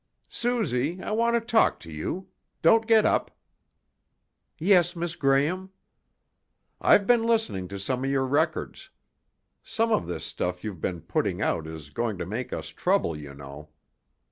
[0.29, 2.27] "Suzy, I want to talk to you.
[2.63, 3.37] Don't get up."
[4.57, 5.69] "Yes, Miss Graham?"
[6.81, 8.89] "I've been listening to some of your records.
[9.61, 13.35] Some of this stuff you've been putting out is going to make us trouble, you
[13.35, 13.69] know."